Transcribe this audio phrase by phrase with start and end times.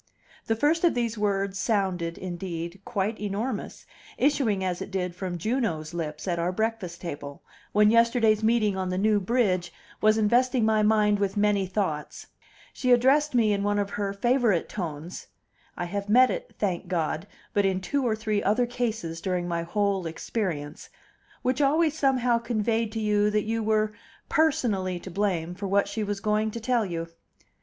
[0.47, 3.85] The first of these words sounded, indeed, quite enormous,
[4.17, 8.89] issuing as it did from Juno's lips at our breakfast table, when yesterday's meeting on
[8.89, 12.25] the New Bridge was investing my mind with many thoughts.
[12.73, 15.27] She addressed me in one of her favorite tones
[15.77, 17.27] (I have met it, thank God!
[17.53, 20.89] but in two or three other cases during my whole experience),
[21.43, 23.93] which always somehow conveyed to you that you were
[24.29, 27.07] personally to blame for what she was going to tell you.